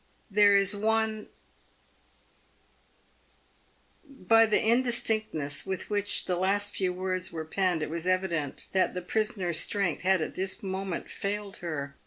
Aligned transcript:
There 0.31 0.57
is 0.57 0.75
one" 0.75 1.27
By 4.09 4.47
the 4.47 4.59
indistinctness 4.59 5.63
with 5.63 5.91
which 5.91 6.25
the 6.25 6.37
last 6.37 6.73
few 6.73 6.91
words 6.91 7.31
were 7.31 7.45
penned, 7.45 7.83
it 7.83 7.89
was 7.91 8.07
evident 8.07 8.65
that 8.71 8.95
the 8.95 9.03
prisoner's 9.03 9.59
strength 9.59 10.01
had 10.01 10.19
at 10.19 10.33
this 10.33 10.63
moment 10.63 11.07
failed 11.07 11.57
her. 11.57 11.95